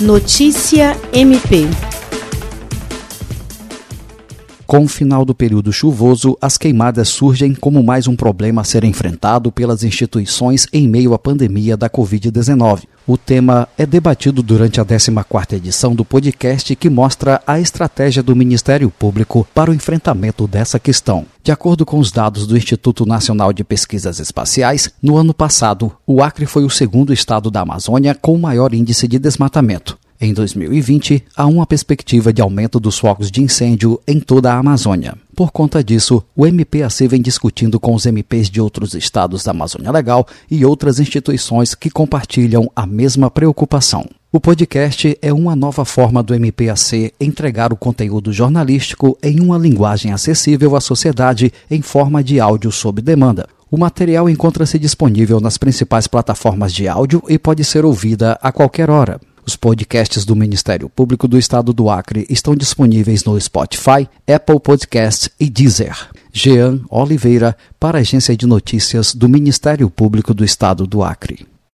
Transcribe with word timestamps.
Notícia 0.00 0.96
MP. 1.12 1.87
Com 4.68 4.84
o 4.84 4.86
final 4.86 5.24
do 5.24 5.34
período 5.34 5.72
chuvoso, 5.72 6.36
as 6.42 6.58
queimadas 6.58 7.08
surgem 7.08 7.54
como 7.54 7.82
mais 7.82 8.06
um 8.06 8.14
problema 8.14 8.60
a 8.60 8.64
ser 8.64 8.84
enfrentado 8.84 9.50
pelas 9.50 9.82
instituições 9.82 10.66
em 10.70 10.86
meio 10.86 11.14
à 11.14 11.18
pandemia 11.18 11.74
da 11.74 11.88
Covid-19. 11.88 12.82
O 13.06 13.16
tema 13.16 13.66
é 13.78 13.86
debatido 13.86 14.42
durante 14.42 14.78
a 14.78 14.84
14ª 14.84 15.54
edição 15.54 15.94
do 15.94 16.04
podcast 16.04 16.76
que 16.76 16.90
mostra 16.90 17.40
a 17.46 17.58
estratégia 17.58 18.22
do 18.22 18.36
Ministério 18.36 18.90
Público 18.90 19.48
para 19.54 19.70
o 19.70 19.74
enfrentamento 19.74 20.46
dessa 20.46 20.78
questão. 20.78 21.24
De 21.42 21.50
acordo 21.50 21.86
com 21.86 21.98
os 21.98 22.12
dados 22.12 22.46
do 22.46 22.54
Instituto 22.54 23.06
Nacional 23.06 23.54
de 23.54 23.64
Pesquisas 23.64 24.20
Espaciais, 24.20 24.90
no 25.02 25.16
ano 25.16 25.32
passado, 25.32 25.90
o 26.06 26.22
Acre 26.22 26.44
foi 26.44 26.64
o 26.64 26.68
segundo 26.68 27.10
estado 27.10 27.50
da 27.50 27.62
Amazônia 27.62 28.14
com 28.14 28.34
o 28.34 28.38
maior 28.38 28.74
índice 28.74 29.08
de 29.08 29.18
desmatamento. 29.18 29.97
Em 30.20 30.34
2020, 30.34 31.24
há 31.36 31.46
uma 31.46 31.64
perspectiva 31.64 32.32
de 32.32 32.42
aumento 32.42 32.80
dos 32.80 32.98
focos 32.98 33.30
de 33.30 33.40
incêndio 33.40 34.00
em 34.04 34.18
toda 34.18 34.52
a 34.52 34.58
Amazônia. 34.58 35.14
Por 35.36 35.52
conta 35.52 35.82
disso, 35.82 36.24
o 36.34 36.44
MPAC 36.44 37.06
vem 37.06 37.22
discutindo 37.22 37.78
com 37.78 37.94
os 37.94 38.04
MPs 38.04 38.50
de 38.50 38.60
outros 38.60 38.94
estados 38.94 39.44
da 39.44 39.52
Amazônia 39.52 39.92
Legal 39.92 40.26
e 40.50 40.64
outras 40.64 40.98
instituições 40.98 41.72
que 41.72 41.88
compartilham 41.88 42.68
a 42.74 42.84
mesma 42.84 43.30
preocupação. 43.30 44.04
O 44.32 44.40
podcast 44.40 45.16
é 45.22 45.32
uma 45.32 45.54
nova 45.54 45.84
forma 45.84 46.20
do 46.20 46.34
MPAC 46.34 47.14
entregar 47.20 47.72
o 47.72 47.76
conteúdo 47.76 48.32
jornalístico 48.32 49.16
em 49.22 49.38
uma 49.38 49.56
linguagem 49.56 50.12
acessível 50.12 50.74
à 50.74 50.80
sociedade 50.80 51.52
em 51.70 51.80
forma 51.80 52.24
de 52.24 52.40
áudio 52.40 52.72
sob 52.72 53.00
demanda. 53.00 53.48
O 53.70 53.78
material 53.78 54.28
encontra-se 54.28 54.80
disponível 54.80 55.38
nas 55.38 55.56
principais 55.56 56.08
plataformas 56.08 56.72
de 56.74 56.88
áudio 56.88 57.22
e 57.28 57.38
pode 57.38 57.62
ser 57.62 57.84
ouvida 57.84 58.36
a 58.42 58.50
qualquer 58.50 58.90
hora. 58.90 59.20
Os 59.48 59.56
podcasts 59.56 60.26
do 60.26 60.36
Ministério 60.36 60.90
Público 60.90 61.26
do 61.26 61.38
Estado 61.38 61.72
do 61.72 61.88
Acre 61.88 62.26
estão 62.28 62.54
disponíveis 62.54 63.24
no 63.24 63.40
Spotify, 63.40 64.06
Apple 64.30 64.60
Podcasts 64.60 65.30
e 65.40 65.48
Deezer. 65.48 65.96
Jean 66.30 66.80
Oliveira, 66.90 67.56
para 67.80 67.96
a 67.96 68.02
Agência 68.02 68.36
de 68.36 68.44
Notícias 68.44 69.14
do 69.14 69.26
Ministério 69.26 69.88
Público 69.88 70.34
do 70.34 70.44
Estado 70.44 70.86
do 70.86 71.02
Acre. 71.02 71.47